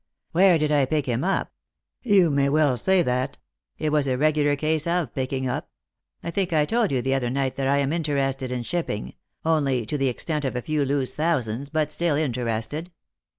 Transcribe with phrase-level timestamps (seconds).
[0.31, 1.51] "Where did I pick him up?
[2.01, 3.37] You may well say that.
[3.77, 5.69] It was a regular case of picking up.
[6.23, 9.13] I think I told you the other night that I am interested in shipping;
[9.45, 12.89] only to the extent of a few loose thousands, but still interested."